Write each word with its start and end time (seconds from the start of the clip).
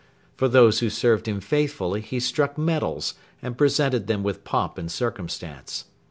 For 0.35 0.47
those 0.47 0.79
who 0.79 0.89
served 0.89 1.27
him 1.27 1.39
faithfully 1.39 2.01
he 2.01 2.19
struck 2.19 2.57
medals 2.57 3.13
and 3.39 3.55
presented 3.55 4.07
them 4.07 4.23
with 4.23 4.43
pomp 4.43 4.79
and 4.79 4.91
circumstance. 4.91 5.83